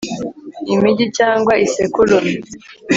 [0.73, 2.33] Impigi cyangwa isekurume